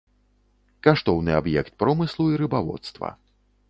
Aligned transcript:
Каштоўны 0.87 1.31
аб'ект 1.41 1.71
промыслу 1.85 2.29
і 2.35 2.43
рыбаводства. 2.45 3.09